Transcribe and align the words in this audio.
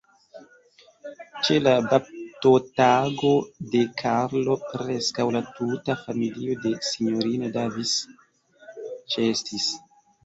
Ĉe 1.47 1.57
la 1.65 1.73
baptotago 1.91 3.33
de 3.75 3.83
Karlo, 4.03 4.57
preskaŭ 4.71 5.29
la 5.39 5.43
tuta 5.59 5.99
familio 6.07 6.57
de 6.65 6.73
Sinjorino 6.89 7.51
Davis 7.61 7.95
ĉeestis. 9.17 9.71